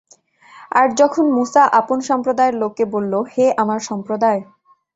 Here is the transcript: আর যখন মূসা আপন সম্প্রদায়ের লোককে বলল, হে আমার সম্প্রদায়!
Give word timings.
আর 0.71 0.87
যখন 0.99 1.25
মূসা 1.35 1.63
আপন 1.79 1.99
সম্প্রদায়ের 2.09 2.55
লোককে 2.61 2.83
বলল, 2.93 3.13
হে 3.33 3.45
আমার 3.63 3.79
সম্প্রদায়! 3.89 4.41